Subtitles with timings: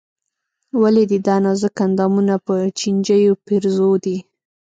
[0.81, 4.17] ولې دې دا نازک اندامونه په چينجيو پېرزو دي.